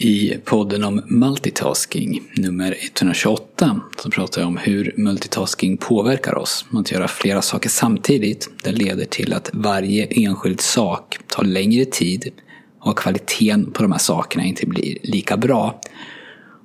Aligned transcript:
I 0.00 0.36
podden 0.44 0.84
om 0.84 1.02
multitasking, 1.06 2.22
nummer 2.36 2.76
128, 2.82 3.80
så 4.02 4.10
pratar 4.10 4.40
jag 4.40 4.48
om 4.48 4.56
hur 4.56 4.94
multitasking 4.96 5.76
påverkar 5.76 6.34
oss. 6.38 6.64
Att 6.72 6.92
göra 6.92 7.08
flera 7.08 7.42
saker 7.42 7.68
samtidigt, 7.68 8.50
det 8.64 8.72
leder 8.72 9.04
till 9.04 9.32
att 9.32 9.50
varje 9.52 10.06
enskild 10.06 10.60
sak 10.60 11.18
tar 11.26 11.44
längre 11.44 11.84
tid 11.84 12.32
och 12.80 12.98
kvaliteten 12.98 13.70
på 13.72 13.82
de 13.82 13.92
här 13.92 13.98
sakerna 13.98 14.44
inte 14.44 14.66
blir 14.66 14.98
lika 15.02 15.36
bra. 15.36 15.80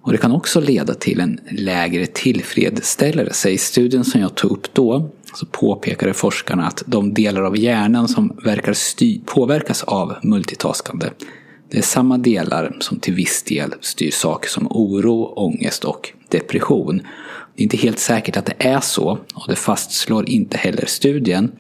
Och 0.02 0.12
det 0.12 0.18
kan 0.18 0.32
också 0.32 0.60
leda 0.60 0.94
till 0.94 1.20
en 1.20 1.40
lägre 1.52 2.06
tillfredsställelse. 2.06 3.50
I 3.50 3.58
studien 3.58 4.06
som 4.06 4.22
jag 4.22 4.36
tog 4.36 4.52
upp 4.52 4.74
då 4.74 5.10
så 5.34 5.46
påpekade 5.46 6.14
forskarna 6.14 6.68
att 6.68 6.84
de 6.86 7.14
delar 7.14 7.42
av 7.42 7.58
hjärnan 7.58 8.08
som 8.08 8.38
verkar 8.44 8.76
påverkas 9.26 9.84
av 9.84 10.16
multitaskande 10.24 11.10
det 11.74 11.80
är 11.80 11.84
samma 11.84 12.18
delar 12.18 12.76
som 12.80 13.00
till 13.00 13.14
viss 13.14 13.44
del 13.44 13.74
styr 13.82 14.12
saker 14.12 14.50
som 14.50 14.68
oro, 14.70 15.34
ångest 15.36 15.84
och 15.84 16.12
depression. 16.30 16.98
Det 17.56 17.62
är 17.62 17.64
inte 17.64 17.78
helt 17.78 18.00
säkert 18.00 18.38
att 18.38 18.46
det 18.46 18.56
är 18.60 18.80
så 18.80 19.20
och 19.34 19.46
det 19.48 19.56
fastslår 19.56 20.30
inte 20.30 20.58
heller 20.58 20.86
studien. 20.86 21.52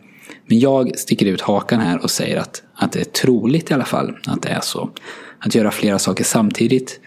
Men 0.48 0.60
jag 0.60 1.00
sticker 1.00 1.26
ut 1.26 1.42
hakan 1.42 1.80
här 1.80 2.04
och 2.04 2.12
säger 2.12 2.38
att, 2.38 2.64
att 2.76 2.92
det 2.92 3.00
är 3.00 3.04
troligt 3.04 3.72
i 3.72 3.74
alla 3.74 3.86
fall 3.86 4.18
att 4.26 4.42
det 4.42 4.50
är 4.50 4.62
så. 4.62 4.90
Att 5.40 5.56
göra 5.56 5.72
flera 5.72 6.00
saker 6.00 6.24
samtidigt 6.24 7.00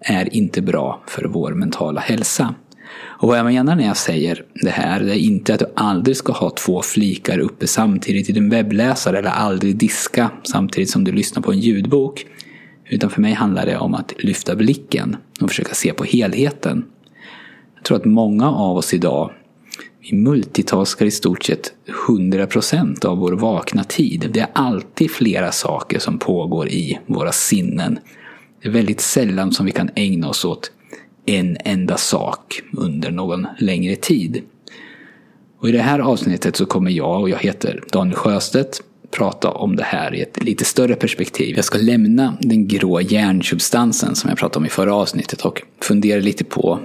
är 0.00 0.36
inte 0.36 0.62
bra 0.62 1.02
för 1.06 1.24
vår 1.24 1.54
mentala 1.54 2.00
hälsa. 2.00 2.54
Och 2.98 3.28
vad 3.28 3.38
jag 3.38 3.46
menar 3.46 3.76
när 3.76 3.86
jag 3.86 3.96
säger 3.96 4.44
det 4.54 4.70
här, 4.70 5.00
det 5.00 5.16
är 5.16 5.18
inte 5.18 5.54
att 5.54 5.60
du 5.60 5.72
aldrig 5.76 6.16
ska 6.16 6.32
ha 6.32 6.50
två 6.50 6.82
flikar 6.82 7.38
uppe 7.38 7.66
samtidigt 7.66 8.30
i 8.30 8.32
din 8.32 8.50
webbläsare 8.50 9.18
eller 9.18 9.30
aldrig 9.30 9.76
diska 9.76 10.30
samtidigt 10.42 10.90
som 10.90 11.04
du 11.04 11.12
lyssnar 11.12 11.42
på 11.42 11.52
en 11.52 11.60
ljudbok. 11.60 12.26
Utan 12.88 13.10
för 13.10 13.20
mig 13.20 13.32
handlar 13.32 13.66
det 13.66 13.78
om 13.78 13.94
att 13.94 14.12
lyfta 14.18 14.56
blicken 14.56 15.16
och 15.40 15.48
försöka 15.48 15.74
se 15.74 15.92
på 15.92 16.04
helheten. 16.04 16.84
Jag 17.74 17.84
tror 17.84 17.96
att 17.96 18.04
många 18.04 18.50
av 18.50 18.76
oss 18.76 18.94
idag 18.94 19.32
vi 20.10 20.16
multitaskar 20.16 21.06
i 21.06 21.10
stort 21.10 21.44
sett 21.44 21.72
100% 22.08 23.06
av 23.06 23.18
vår 23.18 23.32
vakna 23.32 23.84
tid. 23.84 24.30
Det 24.34 24.40
är 24.40 24.48
alltid 24.52 25.10
flera 25.10 25.52
saker 25.52 25.98
som 25.98 26.18
pågår 26.18 26.68
i 26.68 26.98
våra 27.06 27.32
sinnen. 27.32 27.98
Det 28.62 28.68
är 28.68 28.72
väldigt 28.72 29.00
sällan 29.00 29.52
som 29.52 29.66
vi 29.66 29.72
kan 29.72 29.90
ägna 29.94 30.28
oss 30.28 30.44
åt 30.44 30.72
en 31.26 31.56
enda 31.64 31.96
sak 31.96 32.62
under 32.72 33.10
någon 33.10 33.46
längre 33.58 33.96
tid. 33.96 34.42
Och 35.60 35.68
I 35.68 35.72
det 35.72 35.82
här 35.82 35.98
avsnittet 35.98 36.56
så 36.56 36.66
kommer 36.66 36.90
jag, 36.90 37.20
och 37.20 37.30
jag 37.30 37.38
heter 37.38 37.82
Daniel 37.92 38.16
Sjöstedt, 38.16 38.82
prata 39.16 39.50
om 39.50 39.76
det 39.76 39.82
här 39.82 40.14
i 40.14 40.22
ett 40.22 40.44
lite 40.44 40.64
större 40.64 40.94
perspektiv. 40.94 41.56
Jag 41.56 41.64
ska 41.64 41.78
lämna 41.78 42.36
den 42.40 42.68
grå 42.68 43.00
hjärnsubstansen 43.00 44.14
som 44.14 44.30
jag 44.30 44.38
pratade 44.38 44.58
om 44.58 44.66
i 44.66 44.68
förra 44.68 44.94
avsnittet 44.94 45.42
och 45.42 45.62
fundera 45.80 46.20
lite 46.20 46.44
på 46.44 46.80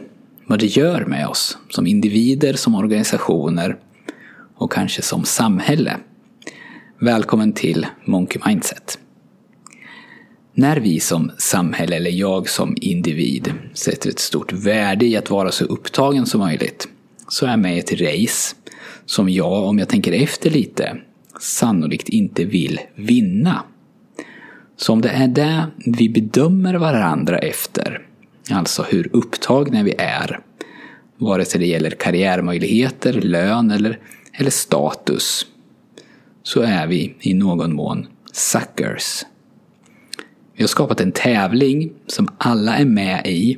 vad 0.48 0.60
det 0.60 0.66
gör 0.66 1.06
med 1.06 1.28
oss 1.28 1.58
som 1.70 1.88
individer, 1.88 2.54
som 2.54 2.76
organisationer 2.76 3.78
och 4.56 4.72
kanske 4.72 5.02
som 5.02 5.26
samhälle. 5.26 5.98
Välkommen 7.00 7.54
till 7.54 7.88
Monkey 8.06 8.42
Mindset. 8.46 9.00
När 10.54 10.78
vi 10.78 11.00
som 11.00 11.32
samhälle, 11.38 11.96
eller 11.96 12.12
jag 12.12 12.50
som 12.50 12.78
individ, 12.82 13.54
sätter 13.74 14.10
ett 14.10 14.20
stort 14.20 14.54
värde 14.54 15.06
i 15.06 15.18
att 15.18 15.30
vara 15.30 15.52
så 15.52 15.66
upptagen 15.66 16.26
som 16.26 16.40
möjligt, 16.40 16.88
så 17.28 17.46
är 17.46 17.50
jag 17.50 17.60
med 17.60 17.76
i 17.76 17.80
ett 17.80 18.02
race 18.02 18.56
som 19.06 19.30
jag, 19.30 19.64
om 19.64 19.80
jag 19.80 19.90
tänker 19.90 20.12
efter 20.12 20.50
lite, 20.50 20.98
sannolikt 21.42 22.10
inte 22.10 22.46
vill 22.46 22.80
vinna. 22.96 23.64
Så 24.78 24.94
om 24.94 25.02
det 25.02 25.10
är 25.10 25.28
det 25.28 25.66
vi 25.86 26.10
bedömer 26.10 26.74
varandra 26.74 27.38
efter, 27.38 28.02
alltså 28.52 28.84
hur 28.84 29.10
upptagna 29.14 29.84
vi 29.84 29.94
är, 29.98 30.40
vare 31.18 31.46
sig 31.46 31.60
det 31.60 31.68
gäller 31.68 31.90
karriärmöjligheter, 31.90 33.14
lön 33.14 33.72
eller, 33.72 34.00
eller 34.34 34.50
status, 34.50 35.46
så 36.44 36.62
är 36.62 36.88
vi 36.88 37.16
i 37.20 37.34
någon 37.34 37.76
mån 37.76 38.08
suckers. 38.34 39.26
Vi 40.56 40.64
har 40.64 40.68
skapat 40.68 41.02
en 41.02 41.12
tävling 41.12 41.92
som 42.08 42.28
alla 42.38 42.78
är 42.78 42.86
med 42.86 43.28
i, 43.28 43.58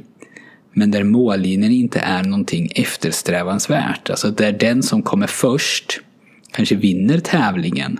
men 0.74 0.92
där 0.92 1.04
mållinjen 1.04 1.72
inte 1.72 2.00
är 2.00 2.24
någonting 2.24 2.72
eftersträvansvärt. 2.76 4.10
Alltså 4.10 4.32
där 4.32 4.52
den 4.52 4.84
som 4.84 5.02
kommer 5.02 5.28
först 5.28 6.02
kanske 6.54 6.76
vinner 6.76 7.20
tävlingen 7.20 8.00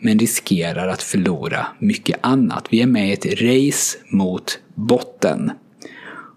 men 0.00 0.18
riskerar 0.18 0.88
att 0.88 1.02
förlora 1.02 1.66
mycket 1.78 2.18
annat. 2.20 2.66
Vi 2.70 2.82
är 2.82 2.86
med 2.86 3.08
i 3.08 3.12
ett 3.12 3.42
race 3.42 3.98
mot 4.08 4.58
botten. 4.74 5.50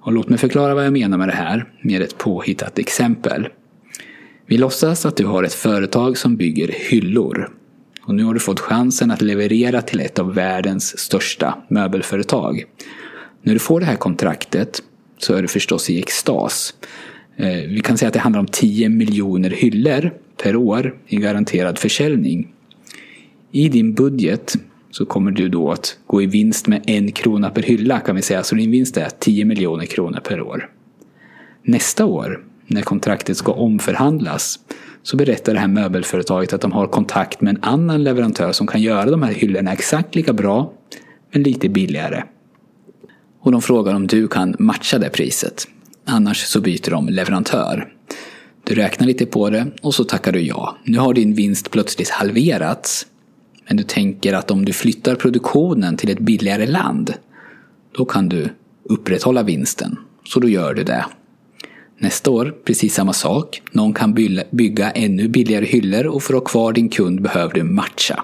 Och 0.02 0.14
låt 0.14 0.30
mig 0.30 0.40
förklara 0.40 0.76
vad 0.76 0.86
jag 0.86 0.94
menar 0.94 1.18
med 1.18 1.28
det 1.28 1.36
här 1.36 1.66
med 1.82 2.02
ett 2.02 2.18
påhittat 2.18 2.80
exempel. 2.80 3.48
Vi 4.46 4.58
låtsas 4.58 5.06
att 5.06 5.18
du 5.18 5.26
har 5.26 5.44
ett 5.44 5.54
företag 5.54 6.18
som 6.18 6.36
bygger 6.36 6.68
hyllor. 6.68 7.50
Och 8.06 8.16
nu 8.16 8.24
har 8.24 8.34
du 8.34 8.40
fått 8.40 8.60
chansen 8.60 9.12
att 9.12 9.22
leverera 9.22 9.82
till 9.82 10.00
ett 10.00 10.20
av 10.20 10.34
världens 10.34 11.00
största 11.00 11.58
möbelföretag. 11.70 12.64
När 13.42 13.54
du 13.54 13.60
får 13.60 13.80
det 13.80 13.86
här 13.86 13.96
kontraktet 13.96 14.84
så 15.18 15.34
är 15.34 15.42
du 15.42 15.48
förstås 15.48 15.90
i 15.90 16.00
extas. 16.00 16.74
Eh, 17.38 17.48
vi 17.48 17.82
kan 17.84 17.98
säga 17.98 18.08
att 18.08 18.14
det 18.14 18.20
handlar 18.20 18.40
om 18.40 18.48
10 18.48 18.90
miljoner 18.90 19.50
hyllor 19.50 20.12
per 20.44 20.56
år 20.56 20.96
i 21.08 21.16
garanterad 21.16 21.80
försäljning. 21.80 22.48
I 23.52 23.70
din 23.70 23.94
budget 23.94 24.56
så 24.92 25.06
kommer 25.06 25.32
du 25.32 25.50
då 25.50 25.72
att 25.72 25.98
gå 26.08 26.22
i 26.22 26.26
vinst 26.26 26.68
med 26.68 26.84
en 26.88 27.12
krona 27.12 27.50
per 27.50 27.62
hylla 27.62 28.00
kan 28.00 28.16
vi 28.16 28.22
säga. 28.22 28.44
Så 28.44 28.56
din 28.56 28.72
vinst 28.72 28.98
är 28.98 29.10
10 29.20 29.46
miljoner 29.46 29.86
kronor 29.86 30.20
per 30.20 30.42
år. 30.42 30.70
Nästa 31.64 32.06
år, 32.06 32.44
när 32.68 32.82
kontraktet 32.82 33.38
ska 33.38 33.52
omförhandlas, 33.52 34.60
så 35.04 35.18
berättar 35.18 35.54
det 35.54 35.60
här 35.60 35.68
möbelföretaget 35.68 36.54
att 36.54 36.62
de 36.62 36.72
har 36.72 36.88
kontakt 36.88 37.42
med 37.42 37.56
en 37.56 37.64
annan 37.64 38.04
leverantör 38.04 38.52
som 38.52 38.68
kan 38.68 38.82
göra 38.82 39.12
de 39.12 39.24
här 39.24 39.34
hyllorna 39.34 39.74
exakt 39.74 40.16
lika 40.16 40.34
bra, 40.34 40.74
men 41.32 41.44
lite 41.44 41.70
billigare. 41.70 42.24
Och 43.40 43.52
de 43.52 43.62
frågar 43.62 43.94
om 43.94 44.08
du 44.08 44.28
kan 44.28 44.56
matcha 44.60 44.98
det 44.98 45.10
priset. 45.10 45.68
Annars 46.06 46.38
så 46.38 46.62
byter 46.62 46.90
de 46.92 47.10
leverantör. 47.10 47.94
Du 48.64 48.76
räknar 48.76 49.08
lite 49.08 49.26
på 49.26 49.50
det 49.50 49.72
och 49.82 49.96
så 49.96 50.04
tackar 50.04 50.32
du 50.32 50.42
ja. 50.42 50.78
Nu 50.84 50.98
har 50.98 51.14
din 51.14 51.34
vinst 51.34 51.72
plötsligt 51.72 52.10
halverats. 52.10 53.08
Men 53.68 53.78
du 53.78 53.84
tänker 53.84 54.34
att 54.34 54.52
om 54.52 54.66
du 54.66 54.74
flyttar 54.74 55.16
produktionen 55.16 55.98
till 55.98 56.10
ett 56.10 56.20
billigare 56.20 56.66
land, 56.66 57.14
då 57.92 58.06
kan 58.06 58.30
du 58.30 58.50
upprätthålla 58.84 59.44
vinsten. 59.44 59.98
Så 60.26 60.40
då 60.40 60.50
gör 60.50 60.74
du 60.74 60.84
det. 60.84 61.06
Nästa 61.98 62.32
år, 62.32 62.56
precis 62.66 62.94
samma 62.94 63.14
sak. 63.14 63.62
Någon 63.72 63.94
kan 63.94 64.14
bygga 64.52 64.92
ännu 64.92 65.28
billigare 65.28 65.66
hyllor 65.66 66.08
och 66.08 66.24
för 66.24 66.34
att 66.34 66.40
ha 66.40 66.46
kvar 66.46 66.74
din 66.74 66.90
kund 66.90 67.22
behöver 67.22 67.54
du 67.54 67.64
matcha. 67.64 68.24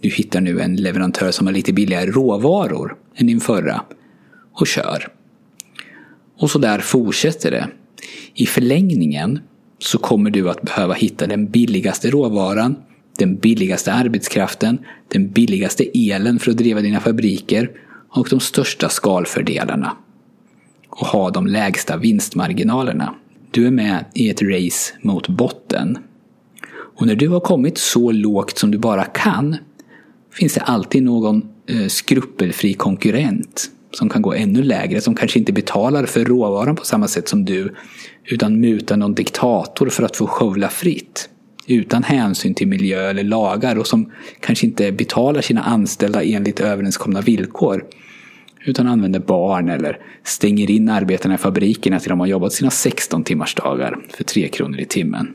Du 0.00 0.08
hittar 0.08 0.40
nu 0.40 0.60
en 0.60 0.76
leverantör 0.76 1.30
som 1.30 1.46
har 1.46 1.54
lite 1.54 1.72
billigare 1.72 2.10
råvaror 2.10 2.96
än 3.14 3.26
din 3.26 3.40
förra 3.40 3.82
och 4.52 4.66
kör. 4.66 5.08
Och 6.38 6.50
så 6.50 6.58
där 6.58 6.78
fortsätter 6.78 7.50
det. 7.50 7.68
I 8.34 8.46
förlängningen 8.46 9.40
så 9.84 9.98
kommer 9.98 10.30
du 10.30 10.50
att 10.50 10.62
behöva 10.62 10.94
hitta 10.94 11.26
den 11.26 11.46
billigaste 11.46 12.10
råvaran, 12.10 12.76
den 13.18 13.36
billigaste 13.36 13.92
arbetskraften, 13.92 14.78
den 15.08 15.30
billigaste 15.30 15.84
elen 15.94 16.38
för 16.38 16.50
att 16.50 16.56
driva 16.56 16.80
dina 16.80 17.00
fabriker 17.00 17.70
och 18.08 18.26
de 18.30 18.40
största 18.40 18.88
skalfördelarna. 18.88 19.96
Och 20.88 21.06
ha 21.06 21.30
de 21.30 21.46
lägsta 21.46 21.96
vinstmarginalerna. 21.96 23.14
Du 23.50 23.66
är 23.66 23.70
med 23.70 24.04
i 24.14 24.30
ett 24.30 24.42
race 24.42 24.94
mot 25.02 25.28
botten. 25.28 25.98
Och 26.68 27.06
när 27.06 27.14
du 27.14 27.28
har 27.28 27.40
kommit 27.40 27.78
så 27.78 28.12
lågt 28.12 28.58
som 28.58 28.70
du 28.70 28.78
bara 28.78 29.04
kan 29.04 29.56
finns 30.32 30.54
det 30.54 30.60
alltid 30.60 31.02
någon 31.02 31.42
eh, 31.66 31.86
skrupelfri 31.86 32.74
konkurrent 32.74 33.70
som 33.94 34.08
kan 34.08 34.22
gå 34.22 34.34
ännu 34.34 34.62
lägre, 34.62 35.00
som 35.00 35.14
kanske 35.14 35.38
inte 35.38 35.52
betalar 35.52 36.06
för 36.06 36.24
råvaran 36.24 36.76
på 36.76 36.84
samma 36.84 37.08
sätt 37.08 37.28
som 37.28 37.44
du, 37.44 37.74
utan 38.24 38.60
mutar 38.60 38.96
någon 38.96 39.14
diktator 39.14 39.88
för 39.88 40.02
att 40.02 40.16
få 40.16 40.26
skövla 40.26 40.68
fritt. 40.68 41.28
Utan 41.66 42.02
hänsyn 42.02 42.54
till 42.54 42.68
miljö 42.68 43.10
eller 43.10 43.24
lagar 43.24 43.78
och 43.78 43.86
som 43.86 44.12
kanske 44.40 44.66
inte 44.66 44.92
betalar 44.92 45.40
sina 45.40 45.62
anställda 45.62 46.22
enligt 46.22 46.60
överenskomna 46.60 47.20
villkor. 47.20 47.84
Utan 48.66 48.86
använder 48.86 49.20
barn 49.20 49.68
eller 49.68 49.98
stänger 50.22 50.70
in 50.70 50.88
arbetarna 50.88 51.34
i 51.34 51.38
fabrikerna 51.38 52.00
till 52.00 52.08
de 52.08 52.20
har 52.20 52.26
jobbat 52.26 52.52
sina 52.52 52.70
16 52.70 53.24
timmars 53.24 53.54
dagar 53.54 53.98
för 54.10 54.24
3 54.24 54.48
kronor 54.48 54.80
i 54.80 54.84
timmen. 54.84 55.34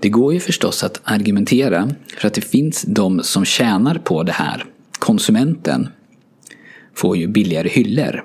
Det 0.00 0.08
går 0.08 0.34
ju 0.34 0.40
förstås 0.40 0.84
att 0.84 1.00
argumentera 1.04 1.90
för 2.18 2.28
att 2.28 2.34
det 2.34 2.40
finns 2.40 2.82
de 2.82 3.22
som 3.22 3.44
tjänar 3.44 3.94
på 3.94 4.22
det 4.22 4.32
här. 4.32 4.64
Konsumenten 4.98 5.88
får 6.94 7.16
ju 7.16 7.26
billigare 7.26 7.68
hyllor. 7.68 8.24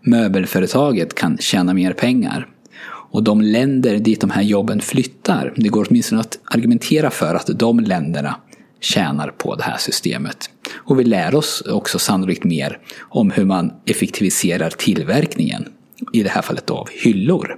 Möbelföretaget 0.00 1.14
kan 1.14 1.38
tjäna 1.38 1.74
mer 1.74 1.92
pengar. 1.92 2.46
Och 2.84 3.22
de 3.22 3.40
länder 3.40 3.98
dit 3.98 4.20
de 4.20 4.30
här 4.30 4.42
jobben 4.42 4.80
flyttar, 4.80 5.52
det 5.56 5.68
går 5.68 5.86
åtminstone 5.90 6.20
att 6.20 6.38
argumentera 6.44 7.10
för 7.10 7.34
att 7.34 7.46
de 7.46 7.80
länderna 7.80 8.36
tjänar 8.80 9.28
på 9.28 9.54
det 9.54 9.62
här 9.62 9.76
systemet. 9.76 10.50
Och 10.74 11.00
vi 11.00 11.04
lär 11.04 11.34
oss 11.34 11.60
också 11.60 11.98
sannolikt 11.98 12.44
mer 12.44 12.78
om 13.00 13.30
hur 13.30 13.44
man 13.44 13.72
effektiviserar 13.86 14.70
tillverkningen, 14.70 15.68
i 16.12 16.22
det 16.22 16.28
här 16.28 16.42
fallet 16.42 16.70
av 16.70 16.88
hyllor. 16.92 17.56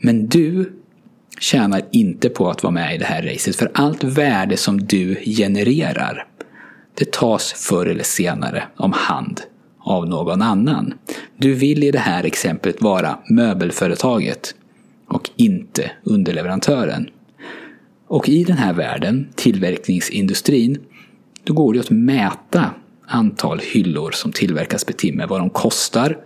Men 0.00 0.26
du 0.26 0.72
tjänar 1.38 1.82
inte 1.92 2.28
på 2.28 2.50
att 2.50 2.62
vara 2.62 2.72
med 2.72 2.94
i 2.94 2.98
det 2.98 3.04
här 3.04 3.22
racet, 3.22 3.56
för 3.56 3.70
allt 3.74 4.04
värde 4.04 4.56
som 4.56 4.86
du 4.86 5.14
genererar, 5.24 6.26
det 6.98 7.12
tas 7.12 7.52
förr 7.52 7.86
eller 7.86 8.04
senare 8.04 8.64
om 8.76 8.92
hand 8.92 9.40
av 9.80 10.08
någon 10.08 10.42
annan. 10.42 10.94
Du 11.36 11.54
vill 11.54 11.84
i 11.84 11.90
det 11.90 11.98
här 11.98 12.24
exemplet 12.24 12.82
vara 12.82 13.18
möbelföretaget 13.28 14.54
och 15.08 15.30
inte 15.36 15.90
underleverantören. 16.02 17.08
Och 18.08 18.28
i 18.28 18.44
den 18.44 18.56
här 18.56 18.72
världen, 18.72 19.28
tillverkningsindustrin, 19.34 20.78
då 21.44 21.52
går 21.54 21.74
det 21.74 21.80
att 21.80 21.90
mäta 21.90 22.70
antal 23.06 23.58
hyllor 23.58 24.10
som 24.10 24.32
tillverkas 24.32 24.84
per 24.84 24.92
timme, 24.92 25.26
vad 25.26 25.40
de 25.40 25.50
kostar 25.50 26.16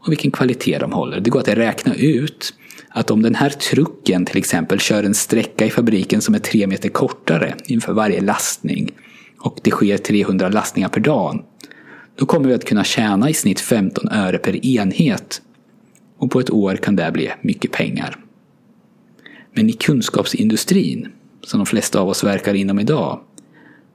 och 0.00 0.12
vilken 0.12 0.30
kvalitet 0.30 0.78
de 0.78 0.92
håller. 0.92 1.20
Det 1.20 1.30
går 1.30 1.40
att 1.40 1.48
räkna 1.48 1.94
ut 1.94 2.54
att 2.88 3.10
om 3.10 3.22
den 3.22 3.34
här 3.34 3.50
trucken 3.50 4.24
till 4.24 4.38
exempel 4.38 4.80
kör 4.80 5.02
en 5.02 5.14
sträcka 5.14 5.66
i 5.66 5.70
fabriken 5.70 6.20
som 6.20 6.34
är 6.34 6.38
tre 6.38 6.66
meter 6.66 6.88
kortare 6.88 7.54
inför 7.64 7.92
varje 7.92 8.20
lastning 8.20 8.92
och 9.40 9.58
det 9.62 9.70
sker 9.70 9.98
300 9.98 10.48
lastningar 10.48 10.88
per 10.88 11.00
dag, 11.00 11.44
då 12.16 12.26
kommer 12.26 12.48
vi 12.48 12.54
att 12.54 12.64
kunna 12.64 12.84
tjäna 12.84 13.30
i 13.30 13.34
snitt 13.34 13.60
15 13.60 14.08
öre 14.08 14.38
per 14.38 14.66
enhet. 14.66 15.42
Och 16.18 16.30
på 16.30 16.40
ett 16.40 16.50
år 16.50 16.76
kan 16.76 16.96
det 16.96 17.10
bli 17.12 17.32
mycket 17.40 17.72
pengar. 17.72 18.16
Men 19.52 19.68
i 19.68 19.72
kunskapsindustrin, 19.72 21.08
som 21.42 21.58
de 21.60 21.66
flesta 21.66 22.00
av 22.00 22.08
oss 22.08 22.24
verkar 22.24 22.54
inom 22.54 22.78
idag, 22.78 23.20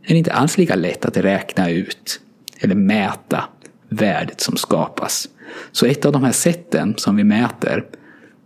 är 0.03 0.09
det 0.09 0.17
inte 0.17 0.33
alls 0.33 0.57
lika 0.57 0.75
lätt 0.75 1.05
att 1.05 1.17
räkna 1.17 1.69
ut 1.69 2.19
eller 2.59 2.75
mäta 2.75 3.43
värdet 3.89 4.41
som 4.41 4.57
skapas. 4.57 5.29
Så 5.71 5.85
ett 5.85 6.05
av 6.05 6.11
de 6.11 6.23
här 6.23 6.31
sätten 6.31 6.93
som 6.97 7.15
vi 7.15 7.23
mäter 7.23 7.85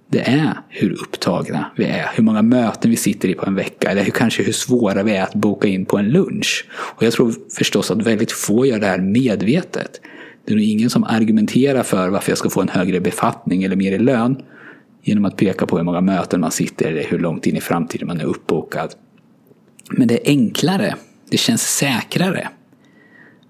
det 0.09 0.19
är 0.19 0.59
hur 0.69 0.91
upptagna 0.91 1.71
vi 1.75 1.85
är. 1.85 2.09
Hur 2.15 2.23
många 2.23 2.41
möten 2.41 2.91
vi 2.91 2.97
sitter 2.97 3.29
i 3.29 3.33
på 3.33 3.45
en 3.45 3.55
vecka. 3.55 3.91
Eller 3.91 4.03
hur, 4.03 4.11
kanske 4.11 4.43
hur 4.43 4.51
svåra 4.51 5.03
vi 5.03 5.15
är 5.15 5.23
att 5.23 5.35
boka 5.35 5.67
in 5.67 5.85
på 5.85 5.97
en 5.97 6.09
lunch. 6.09 6.65
Och 6.71 7.03
jag 7.03 7.13
tror 7.13 7.33
förstås 7.57 7.91
att 7.91 8.01
väldigt 8.01 8.31
få 8.31 8.65
gör 8.65 8.79
det 8.79 8.87
här 8.87 8.99
medvetet. 8.99 10.01
Det 10.45 10.51
är 10.51 10.55
nog 10.55 10.65
ingen 10.65 10.89
som 10.89 11.03
argumenterar 11.03 11.83
för 11.83 12.09
varför 12.09 12.31
jag 12.31 12.37
ska 12.37 12.49
få 12.49 12.61
en 12.61 12.69
högre 12.69 12.99
befattning 12.99 13.63
eller 13.63 13.75
mer 13.75 13.91
i 13.91 13.97
lön 13.97 14.41
genom 15.01 15.25
att 15.25 15.37
peka 15.37 15.65
på 15.65 15.77
hur 15.77 15.83
många 15.83 16.01
möten 16.01 16.41
man 16.41 16.51
sitter 16.51 16.91
eller 16.91 17.03
hur 17.03 17.19
långt 17.19 17.47
in 17.47 17.55
i 17.55 17.61
framtiden 17.61 18.07
man 18.07 18.19
är 18.19 18.25
uppbokad. 18.25 18.93
Men 19.89 20.07
det 20.07 20.27
är 20.27 20.31
enklare, 20.31 20.95
det 21.29 21.37
känns 21.37 21.61
säkrare 21.61 22.49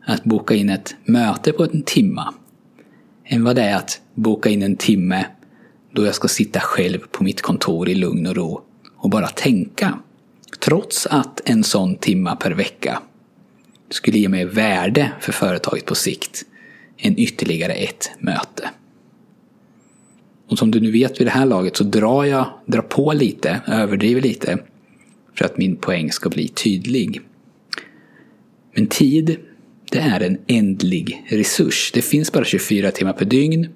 att 0.06 0.24
boka 0.24 0.56
in 0.56 0.70
ett 0.70 0.96
möte 1.06 1.52
på 1.52 1.64
en 1.64 1.82
timma 1.82 2.34
än 3.26 3.44
vad 3.44 3.56
det 3.56 3.62
är 3.62 3.76
att 3.76 4.02
boka 4.14 4.50
in 4.50 4.64
en 4.64 4.76
timme 4.76 5.26
då 5.98 6.06
jag 6.06 6.16
ska 6.16 6.28
sitta 6.28 6.60
själv 6.60 7.00
på 7.12 7.24
mitt 7.24 7.42
kontor 7.42 7.90
i 7.90 7.96
lugn 7.96 8.28
och 8.28 8.36
ro 8.36 8.62
och 8.98 9.10
bara 9.10 9.28
tänka. 9.28 10.00
Trots 10.60 11.06
att 11.06 11.50
en 11.50 11.64
sån 11.64 11.96
timma 11.96 12.36
per 12.36 12.52
vecka 12.52 13.02
skulle 13.90 14.20
ge 14.20 14.30
mig 14.30 14.46
värde 14.46 15.12
för 15.20 15.32
företaget 15.32 15.86
på 15.86 15.96
sikt 15.96 16.46
än 16.98 17.20
ytterligare 17.20 17.74
ett 17.74 18.12
möte. 18.20 18.70
Och 20.48 20.58
som 20.58 20.72
du 20.72 20.80
nu 20.80 20.92
vet 20.92 21.20
vid 21.20 21.28
det 21.28 21.32
här 21.32 21.46
laget 21.46 21.78
så 21.78 21.84
drar 21.84 22.26
jag 22.26 22.46
drar 22.66 22.82
på 22.82 23.14
lite, 23.14 23.62
överdriver 23.68 24.22
lite 24.22 24.58
för 25.36 25.46
att 25.46 25.58
min 25.58 25.76
poäng 25.76 26.12
ska 26.12 26.30
bli 26.30 26.48
tydlig. 26.48 27.22
Men 28.76 28.88
tid, 28.88 29.38
det 29.92 30.00
är 30.00 30.22
en 30.22 30.38
ändlig 30.48 31.26
resurs. 31.30 31.92
Det 31.94 32.02
finns 32.02 32.32
bara 32.32 32.46
24 32.46 32.92
timmar 32.92 33.14
per 33.14 33.26
dygn 33.26 33.70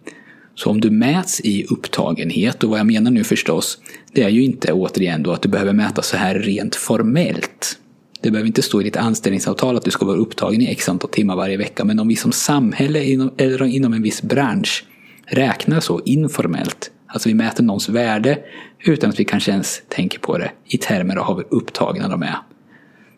så 0.62 0.70
om 0.70 0.82
du 0.82 0.90
mäts 0.92 1.42
i 1.42 1.66
upptagenhet, 1.66 2.64
och 2.64 2.70
vad 2.70 2.80
jag 2.80 2.88
menar 2.88 3.12
nu 3.12 3.24
förstås, 3.24 3.78
det 4.12 4.24
är 4.24 4.30
ju 4.30 4.44
inte 4.44 4.74
återigen 4.74 5.24
då 5.24 5.32
att 5.32 5.42
du 5.42 5.50
behöver 5.50 5.74
mäta 5.74 6.02
så 6.02 6.18
här 6.18 6.36
rent 6.36 6.76
formellt. 6.76 7.78
Det 8.22 8.32
behöver 8.32 8.48
inte 8.48 8.62
stå 8.62 8.82
i 8.82 8.84
ditt 8.84 8.98
anställningsavtal 8.98 9.78
att 9.78 9.84
du 9.84 9.92
ska 9.92 10.06
vara 10.06 10.18
upptagen 10.18 10.62
i 10.62 10.66
x 10.72 10.90
antal 10.90 11.10
timmar 11.10 11.36
varje 11.36 11.58
vecka, 11.58 11.86
men 11.86 12.00
om 12.00 12.08
vi 12.08 12.16
som 12.16 12.32
samhälle 12.32 13.00
eller 13.38 13.64
inom 13.64 13.94
en 13.94 14.02
viss 14.02 14.22
bransch 14.22 14.86
räknar 15.26 15.80
så 15.80 16.02
informellt, 16.06 16.92
alltså 17.08 17.30
vi 17.30 17.36
mäter 17.36 17.64
någons 17.64 17.90
värde 17.90 18.40
utan 18.86 19.10
att 19.10 19.20
vi 19.20 19.26
kanske 19.26 19.52
ens 19.52 19.82
tänker 19.88 20.20
på 20.20 20.38
det 20.38 20.52
i 20.66 20.78
termer 20.78 21.16
av 21.16 21.36
hur 21.36 21.46
upptagna 21.50 22.08
de 22.08 22.24
är. 22.24 22.38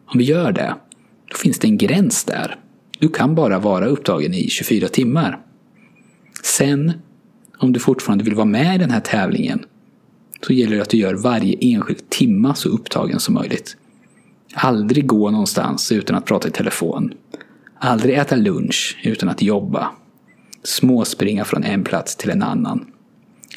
Om 0.05 0.17
vi 0.17 0.23
gör 0.23 0.51
det, 0.51 0.75
då 1.31 1.37
finns 1.37 1.59
det 1.59 1.67
en 1.67 1.77
gräns 1.77 2.23
där. 2.23 2.55
Du 2.99 3.09
kan 3.09 3.35
bara 3.35 3.59
vara 3.59 3.85
upptagen 3.85 4.33
i 4.33 4.49
24 4.49 4.87
timmar. 4.87 5.39
Sen 6.43 6.93
om 7.63 7.73
du 7.73 7.79
fortfarande 7.79 8.23
vill 8.23 8.35
vara 8.35 8.45
med 8.45 8.75
i 8.75 8.77
den 8.77 8.91
här 8.91 8.99
tävlingen 8.99 9.65
så 10.41 10.53
gäller 10.53 10.75
det 10.75 10.81
att 10.81 10.89
du 10.89 10.97
gör 10.97 11.13
varje 11.13 11.57
enskild 11.61 12.09
timma 12.09 12.55
så 12.55 12.69
upptagen 12.69 13.19
som 13.19 13.33
möjligt. 13.33 13.77
Aldrig 14.53 15.07
gå 15.07 15.31
någonstans 15.31 15.91
utan 15.91 16.15
att 16.15 16.25
prata 16.25 16.47
i 16.47 16.51
telefon. 16.51 17.13
Aldrig 17.79 18.17
äta 18.17 18.35
lunch 18.35 18.97
utan 19.03 19.29
att 19.29 19.41
jobba. 19.41 19.91
Småspringa 20.63 21.45
från 21.45 21.63
en 21.63 21.83
plats 21.83 22.15
till 22.15 22.29
en 22.29 22.43
annan. 22.43 22.85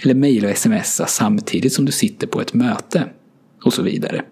Eller 0.03 0.15
mejla 0.15 0.51
och 0.51 0.57
smsa 0.57 1.07
samtidigt 1.07 1.73
som 1.73 1.85
du 1.85 1.93
sitter 1.93 2.27
på 2.27 2.41
ett 2.41 2.55
möte. 2.55 3.05
Och 3.65 3.73
så 3.73 3.83
vidare. 3.83 4.23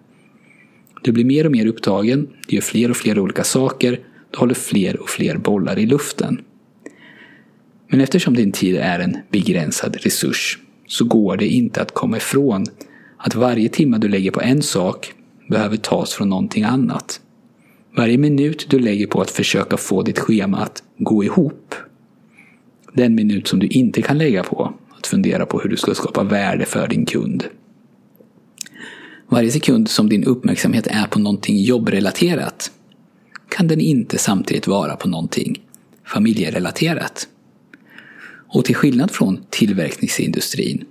Du 1.01 1.11
blir 1.11 1.25
mer 1.25 1.45
och 1.45 1.51
mer 1.51 1.65
upptagen, 1.65 2.27
du 2.47 2.55
gör 2.55 2.61
fler 2.61 2.89
och 2.89 2.97
fler 2.97 3.19
olika 3.19 3.43
saker, 3.43 3.99
du 4.31 4.37
håller 4.37 4.53
fler 4.53 5.01
och 5.01 5.09
fler 5.09 5.37
bollar 5.37 5.79
i 5.79 5.85
luften. 5.85 6.41
Men 7.95 8.01
eftersom 8.01 8.33
din 8.33 8.51
tid 8.51 8.75
är 8.75 8.99
en 8.99 9.17
begränsad 9.29 9.97
resurs 10.01 10.59
så 10.87 11.05
går 11.05 11.37
det 11.37 11.47
inte 11.47 11.81
att 11.81 11.93
komma 11.93 12.17
ifrån 12.17 12.65
att 13.17 13.35
varje 13.35 13.69
timme 13.69 13.97
du 13.97 14.07
lägger 14.07 14.31
på 14.31 14.41
en 14.41 14.61
sak 14.61 15.13
behöver 15.49 15.77
tas 15.77 16.13
från 16.13 16.29
någonting 16.29 16.63
annat. 16.63 17.21
Varje 17.97 18.17
minut 18.17 18.67
du 18.69 18.79
lägger 18.79 19.07
på 19.07 19.21
att 19.21 19.31
försöka 19.31 19.77
få 19.77 20.01
ditt 20.01 20.19
schema 20.19 20.57
att 20.57 20.83
gå 20.97 21.23
ihop, 21.23 21.75
den 22.93 23.15
minut 23.15 23.47
som 23.47 23.59
du 23.59 23.67
inte 23.67 24.01
kan 24.01 24.17
lägga 24.17 24.43
på 24.43 24.73
att 24.97 25.07
fundera 25.07 25.45
på 25.45 25.59
hur 25.59 25.69
du 25.69 25.77
ska 25.77 25.93
skapa 25.93 26.23
värde 26.23 26.65
för 26.65 26.87
din 26.87 27.05
kund. 27.05 27.43
Varje 29.29 29.51
sekund 29.51 29.89
som 29.89 30.09
din 30.09 30.23
uppmärksamhet 30.23 30.87
är 30.87 31.07
på 31.07 31.19
någonting 31.19 31.61
jobbrelaterat 31.61 32.71
kan 33.49 33.67
den 33.67 33.81
inte 33.81 34.17
samtidigt 34.17 34.67
vara 34.67 34.95
på 34.95 35.09
någonting 35.09 35.61
familjerelaterat. 36.05 37.27
Och 38.47 38.65
till 38.65 38.75
skillnad 38.75 39.11
från 39.11 39.45
tillverkningsindustrin 39.49 40.85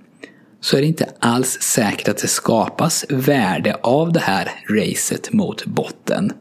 så 0.61 0.77
är 0.77 0.81
det 0.81 0.87
inte 0.87 1.09
alls 1.19 1.57
säkert 1.61 2.07
att 2.07 2.17
det 2.17 2.27
skapas 2.27 3.05
värde 3.09 3.75
av 3.83 4.13
det 4.13 4.19
här 4.19 4.51
racet 4.69 5.33
mot 5.33 5.65
botten. 5.65 6.31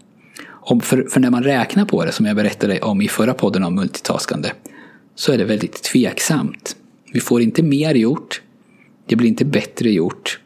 för, 0.82 1.08
för 1.10 1.20
när 1.20 1.30
man 1.30 1.42
räknar 1.42 1.84
på 1.84 2.04
det, 2.04 2.12
som 2.12 2.26
jag 2.26 2.36
berättade 2.36 2.80
om 2.80 3.02
i 3.02 3.08
förra 3.08 3.34
podden 3.34 3.64
om 3.64 3.74
multitaskande, 3.74 4.50
så 5.14 5.32
är 5.32 5.38
det 5.38 5.44
väldigt 5.44 5.82
tveksamt. 5.82 6.76
Vi 7.12 7.20
får 7.20 7.42
inte 7.42 7.62
mer 7.62 7.94
gjort, 7.94 8.42
det 9.06 9.16
blir 9.16 9.28
inte 9.28 9.44
bättre 9.44 9.90
gjort 9.90 10.40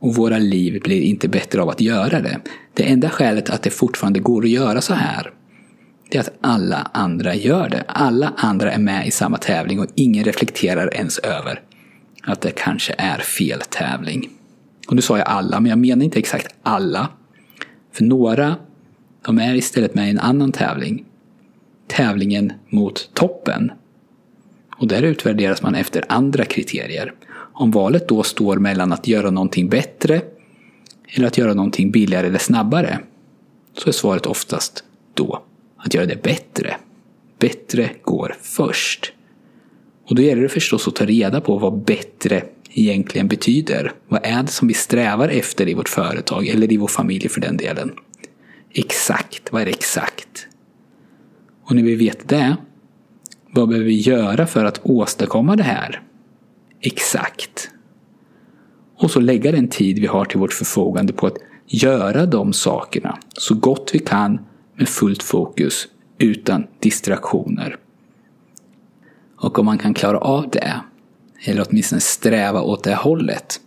och 0.00 0.14
våra 0.14 0.38
liv 0.38 0.80
blir 0.82 1.02
inte 1.02 1.28
bättre 1.28 1.62
av 1.62 1.68
att 1.68 1.80
göra 1.80 2.20
det. 2.20 2.40
Det 2.74 2.82
enda 2.82 3.10
skälet 3.10 3.50
att 3.50 3.62
det 3.62 3.70
fortfarande 3.70 4.20
går 4.20 4.42
att 4.42 4.50
göra 4.50 4.80
så 4.80 4.94
här 4.94 5.32
det 6.08 6.18
är 6.18 6.20
att 6.20 6.38
alla 6.40 6.90
andra 6.92 7.34
gör 7.34 7.68
det. 7.68 7.84
Alla 7.88 8.32
andra 8.36 8.72
är 8.72 8.78
med 8.78 9.06
i 9.06 9.10
samma 9.10 9.36
tävling 9.36 9.80
och 9.80 9.86
ingen 9.94 10.24
reflekterar 10.24 10.94
ens 10.94 11.18
över 11.18 11.62
att 12.22 12.40
det 12.40 12.50
kanske 12.50 12.94
är 12.98 13.18
fel 13.18 13.60
tävling. 13.60 14.30
Och 14.88 14.94
nu 14.94 15.02
sa 15.02 15.18
jag 15.18 15.26
alla, 15.28 15.60
men 15.60 15.70
jag 15.70 15.78
menar 15.78 16.04
inte 16.04 16.18
exakt 16.18 16.54
alla. 16.62 17.08
För 17.92 18.04
några, 18.04 18.56
de 19.26 19.38
är 19.38 19.54
istället 19.54 19.94
med 19.94 20.06
i 20.06 20.10
en 20.10 20.18
annan 20.18 20.52
tävling. 20.52 21.04
Tävlingen 21.86 22.52
mot 22.68 23.10
toppen. 23.14 23.72
Och 24.78 24.88
där 24.88 25.02
utvärderas 25.02 25.62
man 25.62 25.74
efter 25.74 26.04
andra 26.08 26.44
kriterier. 26.44 27.12
Om 27.52 27.70
valet 27.70 28.08
då 28.08 28.22
står 28.22 28.56
mellan 28.56 28.92
att 28.92 29.06
göra 29.06 29.30
någonting 29.30 29.68
bättre 29.68 30.20
eller 31.06 31.26
att 31.26 31.38
göra 31.38 31.54
någonting 31.54 31.90
billigare 31.90 32.26
eller 32.26 32.38
snabbare 32.38 32.98
så 33.78 33.88
är 33.88 33.92
svaret 33.92 34.26
oftast 34.26 34.84
då 35.14 35.42
att 35.78 35.94
göra 35.94 36.06
det 36.06 36.22
bättre. 36.22 36.76
Bättre 37.38 37.90
går 38.02 38.36
först. 38.42 39.12
Och 40.08 40.14
då 40.14 40.22
gäller 40.22 40.42
det 40.42 40.48
förstås 40.48 40.88
att 40.88 40.96
ta 40.96 41.04
reda 41.04 41.40
på 41.40 41.58
vad 41.58 41.84
bättre 41.84 42.42
egentligen 42.70 43.28
betyder. 43.28 43.92
Vad 44.08 44.20
är 44.22 44.42
det 44.42 44.48
som 44.48 44.68
vi 44.68 44.74
strävar 44.74 45.28
efter 45.28 45.68
i 45.68 45.74
vårt 45.74 45.88
företag 45.88 46.48
eller 46.48 46.72
i 46.72 46.76
vår 46.76 46.88
familj 46.88 47.28
för 47.28 47.40
den 47.40 47.56
delen? 47.56 47.92
Exakt, 48.72 49.52
vad 49.52 49.62
är 49.62 49.66
det 49.66 49.70
exakt? 49.70 50.46
Och 51.64 51.76
när 51.76 51.82
vi 51.82 51.94
vet 51.94 52.28
det, 52.28 52.56
vad 53.50 53.68
behöver 53.68 53.86
vi 53.86 54.00
göra 54.00 54.46
för 54.46 54.64
att 54.64 54.80
åstadkomma 54.82 55.56
det 55.56 55.62
här? 55.62 56.02
Exakt. 56.80 57.70
Och 58.96 59.10
så 59.10 59.20
lägga 59.20 59.52
den 59.52 59.68
tid 59.68 59.98
vi 59.98 60.06
har 60.06 60.24
till 60.24 60.38
vårt 60.38 60.52
förfogande 60.52 61.12
på 61.12 61.26
att 61.26 61.36
göra 61.66 62.26
de 62.26 62.52
sakerna 62.52 63.18
så 63.32 63.54
gott 63.54 63.90
vi 63.92 63.98
kan 63.98 64.38
med 64.78 64.88
fullt 64.88 65.22
fokus 65.22 65.88
utan 66.18 66.66
distraktioner. 66.80 67.76
Och 69.36 69.58
om 69.58 69.66
man 69.66 69.78
kan 69.78 69.94
klara 69.94 70.18
av 70.18 70.50
det, 70.50 70.80
eller 71.44 71.66
åtminstone 71.68 72.00
sträva 72.00 72.60
åt 72.60 72.84
det 72.84 72.94
hållet, 72.94 73.60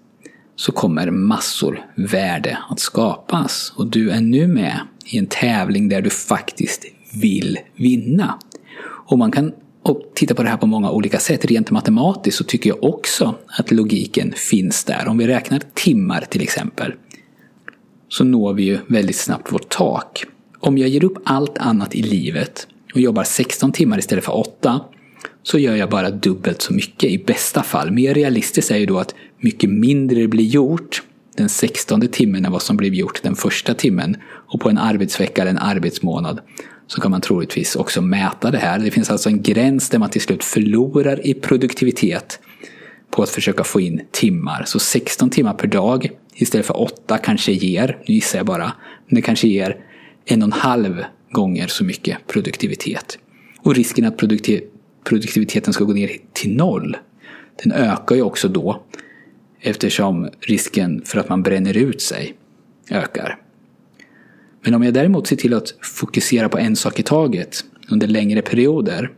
så 0.56 0.72
kommer 0.72 1.12
massor 1.12 1.86
värde 1.96 2.58
att 2.70 2.80
skapas. 2.80 3.74
Och 3.76 3.88
du 3.88 4.10
är 4.10 4.22
nu 4.22 4.48
med 4.48 4.80
i 5.06 5.18
en 5.18 5.28
tävling 5.28 5.90
där 5.90 6.02
du 6.02 6.10
faktiskt 6.10 6.86
vill 7.14 7.60
vinna. 7.76 8.40
Och 8.84 9.18
man 9.18 9.32
kan 9.32 9.54
och 9.84 10.02
titta 10.16 10.36
på 10.36 10.44
det 10.44 10.50
här 10.50 10.58
på 10.58 10.66
många 10.66 10.92
olika 10.92 11.20
sätt. 11.20 11.46
Rent 11.46 11.72
matematiskt 11.72 12.38
så 12.38 12.44
tycker 12.44 12.70
jag 12.70 12.84
också 12.84 13.36
att 13.58 13.72
logiken 13.72 14.34
finns 14.36 14.84
där. 14.84 15.08
Om 15.08 15.18
vi 15.18 15.28
räknar 15.28 15.62
timmar 15.74 16.22
till 16.22 16.42
exempel 16.42 16.94
så 18.10 18.24
når 18.24 18.54
vi 18.54 18.64
ju 18.64 18.80
väldigt 18.88 19.16
snabbt 19.16 19.54
vårt 19.54 19.70
tak. 19.70 20.26
Om 20.64 20.78
jag 20.78 20.90
ger 20.90 21.04
upp 21.04 21.18
allt 21.24 21.58
annat 21.58 21.96
i 21.96 22.02
livet 22.02 22.68
och 22.94 23.00
jobbar 23.00 23.24
16 23.24 23.72
timmar 23.72 24.00
istället 24.00 24.26
för 24.26 24.38
8 24.38 24.82
så 25.44 25.60
gör 25.60 25.76
jag 25.76 25.90
bara 25.90 26.10
dubbelt 26.10 26.62
så 26.62 26.74
mycket 26.74 27.10
i 27.10 27.18
bästa 27.18 27.64
fall. 27.64 27.92
Mer 27.92 28.14
realistiskt 28.14 28.72
är 28.72 28.78
ju 28.78 28.86
då 28.86 29.00
att 29.00 29.16
mycket 29.40 29.70
mindre 29.70 30.28
blir 30.28 30.46
gjort 30.46 31.04
den 31.38 31.50
16 31.50 32.08
timmen 32.08 32.46
än 32.46 32.52
vad 32.52 32.62
som 32.62 32.78
blev 32.78 32.94
gjort 32.94 33.24
den 33.24 33.36
första 33.36 33.74
timmen. 33.74 34.18
Och 34.24 34.60
på 34.60 34.70
en 34.70 34.78
arbetsvecka 34.78 35.42
eller 35.42 35.52
en 35.52 35.58
arbetsmånad 35.58 36.40
så 36.88 37.02
kan 37.02 37.12
man 37.12 37.22
troligtvis 37.22 37.76
också 37.76 38.02
mäta 38.02 38.52
det 38.52 38.58
här. 38.58 38.80
Det 38.80 38.92
finns 38.92 39.10
alltså 39.10 39.30
en 39.30 39.42
gräns 39.42 39.90
där 39.90 40.00
man 40.00 40.10
till 40.10 40.22
slut 40.22 40.44
förlorar 40.44 41.28
i 41.28 41.34
produktivitet 41.34 42.40
på 43.12 43.24
att 43.24 43.30
försöka 43.30 43.64
få 43.64 43.82
in 43.82 44.02
timmar. 44.12 44.64
Så 44.66 44.80
16 44.80 45.30
timmar 45.30 45.54
per 45.54 45.68
dag 45.68 46.12
istället 46.34 46.66
för 46.66 46.82
8 46.82 47.18
kanske 47.18 47.52
ger, 47.52 47.98
nu 48.08 48.14
gissar 48.14 48.40
jag 48.40 48.46
bara, 48.46 48.72
men 49.08 49.16
det 49.16 49.22
kanske 49.22 49.48
ger 49.48 49.78
en 50.32 50.42
och 50.42 50.48
en 50.48 50.52
halv 50.52 51.04
gånger 51.32 51.68
så 51.68 51.84
mycket 51.84 52.28
produktivitet. 52.28 53.20
Och 53.60 53.76
risken 53.76 54.06
att 54.06 54.18
produktiv 54.18 54.62
produktiviteten 55.04 55.74
ska 55.74 55.84
gå 55.84 55.94
ner 55.94 56.18
till 56.34 56.56
noll, 56.56 56.98
den 57.64 57.72
ökar 57.72 58.16
ju 58.16 58.22
också 58.22 58.48
då 58.48 58.84
eftersom 59.60 60.30
risken 60.40 61.02
för 61.06 61.20
att 61.20 61.30
man 61.30 61.44
bränner 61.44 61.78
ut 61.78 62.02
sig 62.02 62.34
ökar. 62.90 63.38
Men 64.64 64.74
om 64.74 64.84
jag 64.84 64.94
däremot 64.94 65.28
ser 65.28 65.36
till 65.36 65.54
att 65.54 65.76
fokusera 65.82 66.50
på 66.50 66.58
en 66.58 66.76
sak 66.76 67.00
i 67.00 67.04
taget 67.04 67.66
under 67.90 68.08
längre 68.08 68.42
perioder 68.42 69.12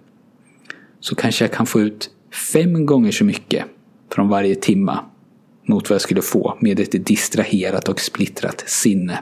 så 1.00 1.16
kanske 1.16 1.44
jag 1.44 1.52
kan 1.52 1.66
få 1.66 1.82
ut 1.82 2.10
fem 2.54 2.86
gånger 2.86 3.12
så 3.12 3.26
mycket 3.26 3.66
från 4.14 4.30
varje 4.30 4.56
timma 4.56 5.06
mot 5.66 5.90
vad 5.90 5.96
jag 5.96 6.02
skulle 6.02 6.22
få 6.22 6.58
med 6.62 6.80
ett 6.80 7.06
distraherat 7.06 7.90
och 7.90 8.00
splittrat 8.00 8.64
sinne. 8.68 9.20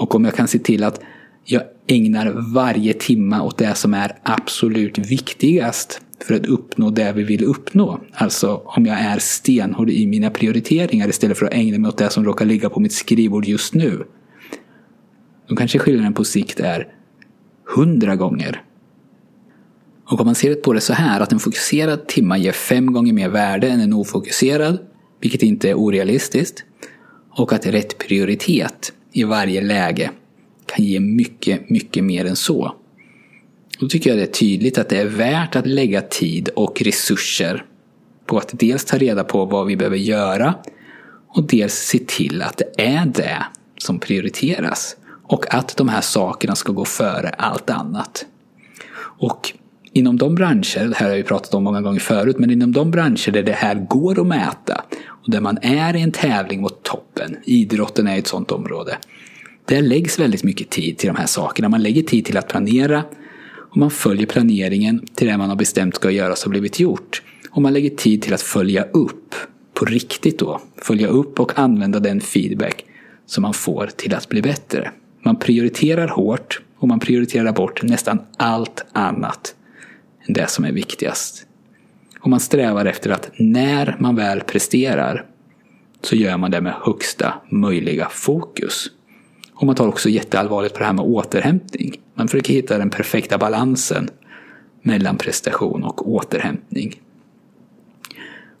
Och 0.00 0.14
om 0.14 0.24
jag 0.24 0.34
kan 0.34 0.48
se 0.48 0.58
till 0.58 0.84
att 0.84 1.00
jag 1.44 1.62
ägnar 1.86 2.52
varje 2.54 2.92
timma 2.92 3.42
åt 3.42 3.58
det 3.58 3.74
som 3.74 3.94
är 3.94 4.18
absolut 4.22 4.98
viktigast 4.98 6.00
för 6.26 6.34
att 6.34 6.46
uppnå 6.46 6.90
det 6.90 7.12
vi 7.12 7.22
vill 7.22 7.44
uppnå. 7.44 8.00
Alltså 8.12 8.62
om 8.64 8.86
jag 8.86 8.98
är 8.98 9.18
stenhård 9.18 9.90
i 9.90 10.06
mina 10.06 10.30
prioriteringar 10.30 11.08
istället 11.08 11.38
för 11.38 11.46
att 11.46 11.52
ägna 11.52 11.78
mig 11.78 11.88
åt 11.88 11.98
det 11.98 12.10
som 12.10 12.24
råkar 12.24 12.44
ligga 12.44 12.70
på 12.70 12.80
mitt 12.80 12.92
skrivbord 12.92 13.44
just 13.44 13.74
nu. 13.74 14.04
Då 15.48 15.56
kanske 15.56 15.78
skillnaden 15.78 16.14
på 16.14 16.24
sikt 16.24 16.60
är 16.60 16.88
hundra 17.74 18.16
gånger. 18.16 18.62
Och 20.04 20.20
om 20.20 20.26
man 20.26 20.34
ser 20.34 20.54
på 20.54 20.72
det 20.72 20.80
så 20.80 20.92
här 20.92 21.20
att 21.20 21.32
en 21.32 21.38
fokuserad 21.38 22.06
timma 22.08 22.38
ger 22.38 22.52
fem 22.52 22.92
gånger 22.92 23.12
mer 23.12 23.28
värde 23.28 23.68
än 23.68 23.80
en 23.80 23.92
ofokuserad, 23.92 24.78
vilket 25.20 25.42
inte 25.42 25.70
är 25.70 25.74
orealistiskt, 25.74 26.64
och 27.30 27.52
att 27.52 27.66
rätt 27.66 27.98
prioritet 27.98 28.92
i 29.12 29.24
varje 29.24 29.60
läge 29.60 30.10
kan 30.66 30.84
ge 30.84 31.00
mycket, 31.00 31.70
mycket 31.70 32.04
mer 32.04 32.24
än 32.24 32.36
så. 32.36 32.74
Då 33.80 33.88
tycker 33.88 34.10
jag 34.10 34.18
det 34.18 34.22
är 34.22 34.32
tydligt 34.32 34.78
att 34.78 34.88
det 34.88 35.00
är 35.00 35.06
värt 35.06 35.56
att 35.56 35.66
lägga 35.66 36.00
tid 36.00 36.48
och 36.48 36.82
resurser 36.82 37.64
på 38.26 38.38
att 38.38 38.50
dels 38.52 38.84
ta 38.84 38.98
reda 38.98 39.24
på 39.24 39.44
vad 39.44 39.66
vi 39.66 39.76
behöver 39.76 39.96
göra 39.96 40.54
och 41.28 41.46
dels 41.46 41.74
se 41.74 41.98
till 41.98 42.42
att 42.42 42.56
det 42.56 42.82
är 42.82 43.06
det 43.06 43.46
som 43.78 43.98
prioriteras. 43.98 44.96
Och 45.22 45.54
att 45.54 45.76
de 45.76 45.88
här 45.88 46.00
sakerna 46.00 46.54
ska 46.54 46.72
gå 46.72 46.84
före 46.84 47.28
allt 47.28 47.70
annat. 47.70 48.26
Och 48.98 49.52
inom 50.00 50.16
de 50.16 50.34
branscher, 50.34 50.88
det 50.88 50.96
här 50.96 51.08
har 51.08 51.16
vi 51.16 51.22
pratat 51.22 51.54
om 51.54 51.64
många 51.64 51.80
gånger 51.80 52.00
förut, 52.00 52.38
men 52.38 52.50
inom 52.50 52.72
de 52.72 52.90
branscher 52.90 53.30
där 53.30 53.42
det 53.42 53.52
här 53.52 53.74
går 53.74 54.20
att 54.20 54.26
mäta 54.26 54.84
och 55.06 55.30
där 55.30 55.40
man 55.40 55.58
är 55.62 55.96
i 55.96 56.00
en 56.00 56.12
tävling 56.12 56.60
mot 56.60 56.82
toppen, 56.82 57.36
idrotten 57.44 58.06
är 58.06 58.18
ett 58.18 58.26
sådant 58.26 58.52
område, 58.52 58.98
där 59.64 59.82
läggs 59.82 60.18
väldigt 60.18 60.44
mycket 60.44 60.70
tid 60.70 60.98
till 60.98 61.06
de 61.06 61.16
här 61.16 61.26
sakerna. 61.26 61.68
Man 61.68 61.82
lägger 61.82 62.02
tid 62.02 62.24
till 62.24 62.36
att 62.36 62.48
planera 62.48 63.04
och 63.70 63.76
man 63.76 63.90
följer 63.90 64.26
planeringen 64.26 65.06
till 65.14 65.26
det 65.26 65.36
man 65.36 65.48
har 65.48 65.56
bestämt 65.56 65.94
ska 65.94 66.10
göras 66.10 66.44
och 66.44 66.50
blivit 66.50 66.80
gjort. 66.80 67.22
Och 67.50 67.62
man 67.62 67.72
lägger 67.72 67.90
tid 67.90 68.22
till 68.22 68.34
att 68.34 68.42
följa 68.42 68.82
upp 68.82 69.34
på 69.74 69.84
riktigt 69.84 70.38
då. 70.38 70.60
Följa 70.76 71.08
upp 71.08 71.40
och 71.40 71.58
använda 71.58 72.00
den 72.00 72.20
feedback 72.20 72.84
som 73.26 73.42
man 73.42 73.54
får 73.54 73.86
till 73.86 74.14
att 74.14 74.28
bli 74.28 74.42
bättre. 74.42 74.90
Man 75.24 75.36
prioriterar 75.36 76.08
hårt 76.08 76.60
och 76.78 76.88
man 76.88 77.00
prioriterar 77.00 77.52
bort 77.52 77.82
nästan 77.82 78.18
allt 78.36 78.84
annat 78.92 79.54
det 80.32 80.50
som 80.50 80.64
är 80.64 80.72
viktigast. 80.72 81.46
Och 82.20 82.30
man 82.30 82.40
strävar 82.40 82.84
efter 82.86 83.10
att 83.10 83.30
när 83.38 83.96
man 83.98 84.16
väl 84.16 84.40
presterar 84.40 85.26
så 86.02 86.16
gör 86.16 86.36
man 86.36 86.50
det 86.50 86.60
med 86.60 86.74
högsta 86.82 87.34
möjliga 87.50 88.08
fokus. 88.10 88.86
Och 89.54 89.66
man 89.66 89.74
tar 89.74 89.88
också 89.88 90.08
jätteallvarligt 90.08 90.74
på 90.74 90.78
det 90.78 90.86
här 90.86 90.92
med 90.92 91.04
återhämtning. 91.04 92.00
Man 92.14 92.28
försöker 92.28 92.54
hitta 92.54 92.78
den 92.78 92.90
perfekta 92.90 93.38
balansen 93.38 94.08
mellan 94.82 95.16
prestation 95.16 95.84
och 95.84 96.10
återhämtning. 96.12 97.00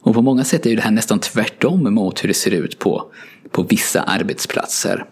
Och 0.00 0.14
på 0.14 0.22
många 0.22 0.44
sätt 0.44 0.66
är 0.66 0.76
det 0.76 0.82
här 0.82 0.90
nästan 0.90 1.18
tvärtom 1.18 1.94
mot 1.94 2.24
hur 2.24 2.28
det 2.28 2.34
ser 2.34 2.50
ut 2.50 2.78
på, 2.78 3.12
på 3.50 3.62
vissa 3.62 4.02
arbetsplatser. 4.02 5.04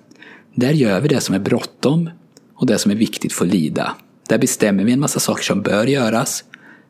Där 0.54 0.72
gör 0.72 1.00
vi 1.00 1.08
det 1.08 1.20
som 1.20 1.34
är 1.34 1.38
bråttom 1.38 2.10
och 2.54 2.66
det 2.66 2.78
som 2.78 2.90
är 2.90 2.96
viktigt 2.96 3.32
får 3.32 3.46
lida. 3.46 3.94
Där 4.28 4.38
bestämmer 4.38 4.84
vi 4.84 4.92
en 4.92 5.00
massa 5.00 5.20
saker 5.20 5.44
som 5.44 5.62
bör 5.62 5.86
göras, 5.86 6.44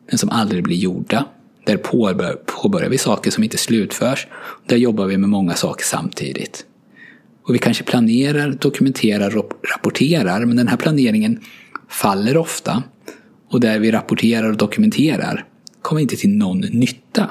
men 0.09 0.19
som 0.19 0.31
aldrig 0.31 0.65
blir 0.65 0.77
gjorda. 0.77 1.25
Där 1.65 1.77
påbörjar 2.47 2.89
vi 2.89 2.99
saker 2.99 3.31
som 3.31 3.45
inte 3.45 3.59
slutförs. 3.59 4.27
Där 4.67 4.77
jobbar 4.77 5.07
vi 5.07 5.17
med 5.17 5.29
många 5.29 5.55
saker 5.55 5.85
samtidigt. 5.85 6.65
Och 7.43 7.55
vi 7.55 7.59
kanske 7.59 7.85
planerar, 7.85 8.51
dokumenterar 8.51 9.37
och 9.37 9.53
rapporterar, 9.75 10.45
men 10.45 10.57
den 10.57 10.69
här 10.69 10.77
planeringen 10.77 11.41
faller 11.89 12.37
ofta. 12.37 12.83
Och 13.51 13.61
där 13.61 13.79
vi 13.79 13.91
rapporterar 13.91 14.51
och 14.51 14.57
dokumenterar 14.57 15.45
kommer 15.83 16.03
inte 16.03 16.17
till 16.17 16.31
någon 16.31 16.61
nytta. 16.61 17.31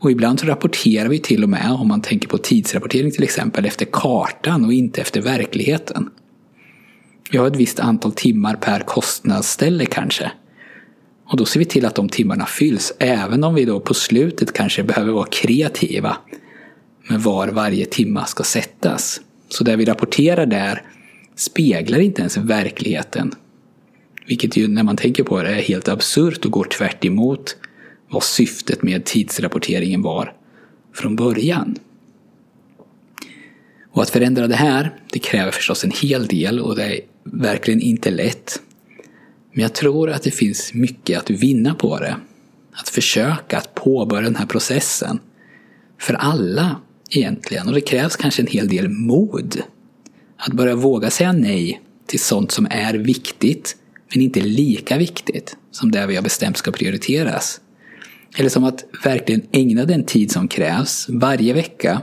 Och 0.00 0.10
ibland 0.10 0.40
så 0.40 0.46
rapporterar 0.46 1.08
vi 1.08 1.18
till 1.18 1.42
och 1.42 1.48
med, 1.48 1.70
om 1.70 1.88
man 1.88 2.02
tänker 2.02 2.28
på 2.28 2.38
tidsrapportering 2.38 3.10
till 3.10 3.24
exempel, 3.24 3.64
efter 3.64 3.84
kartan 3.84 4.64
och 4.64 4.72
inte 4.72 5.00
efter 5.00 5.20
verkligheten. 5.20 6.10
Vi 7.30 7.38
har 7.38 7.46
ett 7.46 7.56
visst 7.56 7.80
antal 7.80 8.12
timmar 8.12 8.54
per 8.54 8.80
kostnadsställe 8.80 9.86
kanske. 9.86 10.30
Och 11.24 11.36
då 11.36 11.44
ser 11.44 11.58
vi 11.58 11.64
till 11.64 11.86
att 11.86 11.94
de 11.94 12.08
timmarna 12.08 12.46
fylls, 12.46 12.92
även 12.98 13.44
om 13.44 13.54
vi 13.54 13.64
då 13.64 13.80
på 13.80 13.94
slutet 13.94 14.52
kanske 14.52 14.82
behöver 14.82 15.12
vara 15.12 15.26
kreativa 15.30 16.16
med 17.08 17.20
var 17.20 17.48
varje 17.48 17.86
timma 17.86 18.26
ska 18.26 18.44
sättas. 18.44 19.20
Så 19.48 19.64
det 19.64 19.76
vi 19.76 19.84
rapporterar 19.84 20.46
där 20.46 20.82
speglar 21.36 21.98
inte 21.98 22.20
ens 22.20 22.36
verkligheten. 22.36 23.34
Vilket 24.26 24.56
ju 24.56 24.68
när 24.68 24.82
man 24.82 24.96
tänker 24.96 25.24
på 25.24 25.42
det 25.42 25.48
är 25.48 25.62
helt 25.62 25.88
absurt 25.88 26.44
och 26.44 26.50
går 26.50 26.64
tvärt 26.64 27.04
emot 27.04 27.56
vad 28.08 28.22
syftet 28.22 28.82
med 28.82 29.04
tidsrapporteringen 29.04 30.02
var 30.02 30.32
från 30.94 31.16
början. 31.16 31.76
Och 33.92 34.02
att 34.02 34.10
förändra 34.10 34.46
det 34.46 34.54
här, 34.54 34.94
det 35.12 35.18
kräver 35.18 35.50
förstås 35.50 35.84
en 35.84 35.92
hel 36.02 36.26
del 36.26 36.60
och 36.60 36.76
det 36.76 37.00
verkligen 37.32 37.80
inte 37.80 38.10
lätt. 38.10 38.60
Men 39.52 39.62
jag 39.62 39.74
tror 39.74 40.10
att 40.10 40.22
det 40.22 40.30
finns 40.30 40.74
mycket 40.74 41.18
att 41.18 41.30
vinna 41.30 41.74
på 41.74 41.98
det. 41.98 42.16
Att 42.72 42.88
försöka 42.88 43.58
att 43.58 43.74
påbörja 43.74 44.22
den 44.22 44.36
här 44.36 44.46
processen. 44.46 45.20
För 46.00 46.14
alla 46.14 46.80
egentligen. 47.10 47.68
Och 47.68 47.74
det 47.74 47.80
krävs 47.80 48.16
kanske 48.16 48.42
en 48.42 48.46
hel 48.46 48.68
del 48.68 48.88
mod. 48.88 49.62
Att 50.36 50.52
börja 50.52 50.74
våga 50.74 51.10
säga 51.10 51.32
nej 51.32 51.80
till 52.06 52.20
sånt 52.20 52.50
som 52.50 52.66
är 52.70 52.94
viktigt 52.94 53.76
men 54.14 54.22
inte 54.22 54.40
lika 54.40 54.98
viktigt 54.98 55.56
som 55.70 55.90
det 55.90 56.06
vi 56.06 56.16
har 56.16 56.22
bestämt 56.22 56.56
ska 56.56 56.70
prioriteras. 56.70 57.60
Eller 58.36 58.48
som 58.48 58.64
att 58.64 58.84
verkligen 59.04 59.42
ägna 59.52 59.84
den 59.84 60.04
tid 60.04 60.30
som 60.30 60.48
krävs 60.48 61.06
varje 61.08 61.52
vecka 61.52 62.02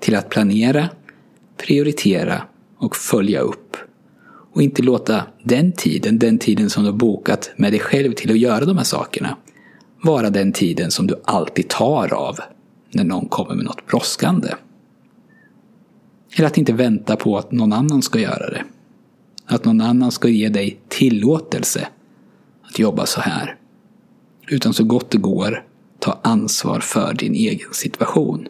till 0.00 0.14
att 0.14 0.28
planera, 0.28 0.88
prioritera 1.56 2.42
och 2.78 2.96
följa 2.96 3.40
upp. 3.40 3.76
Och 4.58 4.62
inte 4.62 4.82
låta 4.82 5.26
den 5.42 5.72
tiden, 5.72 6.18
den 6.18 6.38
tiden 6.38 6.70
som 6.70 6.82
du 6.82 6.90
har 6.90 6.96
bokat 6.96 7.50
med 7.56 7.72
dig 7.72 7.80
själv 7.80 8.12
till 8.12 8.30
att 8.30 8.38
göra 8.38 8.64
de 8.64 8.76
här 8.76 8.84
sakerna, 8.84 9.36
vara 10.02 10.30
den 10.30 10.52
tiden 10.52 10.90
som 10.90 11.06
du 11.06 11.14
alltid 11.24 11.68
tar 11.68 12.14
av 12.14 12.38
när 12.90 13.04
någon 13.04 13.28
kommer 13.28 13.54
med 13.54 13.64
något 13.64 13.86
brådskande. 13.86 14.48
Eller 16.36 16.46
att 16.46 16.58
inte 16.58 16.72
vänta 16.72 17.16
på 17.16 17.38
att 17.38 17.52
någon 17.52 17.72
annan 17.72 18.02
ska 18.02 18.18
göra 18.18 18.50
det. 18.50 18.64
Att 19.46 19.64
någon 19.64 19.80
annan 19.80 20.12
ska 20.12 20.28
ge 20.28 20.48
dig 20.48 20.80
tillåtelse 20.88 21.88
att 22.62 22.78
jobba 22.78 23.06
så 23.06 23.20
här. 23.20 23.56
Utan 24.48 24.74
så 24.74 24.84
gott 24.84 25.10
det 25.10 25.18
går, 25.18 25.64
ta 25.98 26.18
ansvar 26.22 26.80
för 26.80 27.14
din 27.14 27.34
egen 27.34 27.72
situation. 27.72 28.48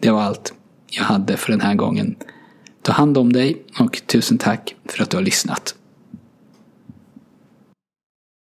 Det 0.00 0.10
var 0.10 0.22
allt 0.22 0.54
jag 0.86 1.04
hade 1.04 1.36
för 1.36 1.52
den 1.52 1.60
här 1.60 1.74
gången. 1.74 2.16
Ta 2.82 2.92
hand 2.92 3.18
om 3.18 3.32
dig 3.32 3.62
och 3.78 4.02
tusen 4.06 4.38
tack 4.38 4.74
för 4.84 5.02
att 5.02 5.10
du 5.10 5.16
har 5.16 5.24
lyssnat. 5.24 5.74